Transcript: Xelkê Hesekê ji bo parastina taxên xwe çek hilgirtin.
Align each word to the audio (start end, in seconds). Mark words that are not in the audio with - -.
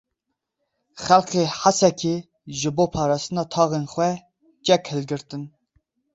Xelkê 1.03 1.43
Hesekê 1.59 2.15
ji 2.57 2.69
bo 2.75 2.85
parastina 2.93 3.43
taxên 3.53 3.85
xwe 3.93 4.09
çek 4.65 4.83
hilgirtin. 4.91 5.43